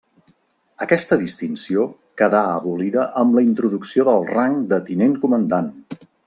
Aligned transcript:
Aquesta 0.85 1.17
distinció 1.23 1.83
quedà 2.21 2.41
abolida 2.55 3.05
amb 3.25 3.37
la 3.39 3.45
introducció 3.49 4.07
del 4.09 4.27
rang 4.33 4.57
de 4.73 4.81
Tinent-Comandant. 4.89 5.71